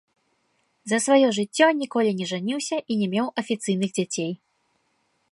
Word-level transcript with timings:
За 0.91 0.97
сваё 1.07 1.27
жыццё 1.37 1.67
ніколі 1.81 2.11
не 2.21 2.25
жаніўся 2.31 2.77
і 2.95 2.97
не 3.01 3.07
меў 3.13 3.27
афіцыйных 3.43 3.89
дзяцей. 3.99 4.31